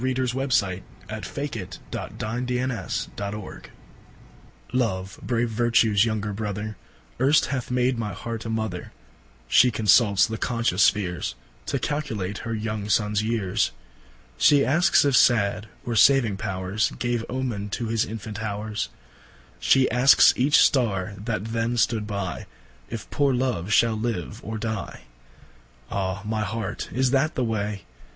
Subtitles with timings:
[0.01, 0.81] 1921.
[0.81, 1.07] c.
[1.93, 1.93] 1613–1649 Richard
[2.25, 3.71] Crashaw Loves Horoscope
[4.73, 6.75] LOVE, brave Vertues younger Brother,
[7.19, 8.93] Erst hath made my Heart a Mother,
[9.47, 11.35] Shee consults the conscious Spheares,
[11.67, 13.69] To calculate her young sons yeares.
[14.39, 18.89] Shee askes if sad, or saving powers, Gave Omen to his infant howers,
[19.59, 22.47] Shee askes each starre that then stood by,
[22.89, 25.01] If poore Love shall live or dy.
[25.91, 27.83] Ah my Heart, is that the way?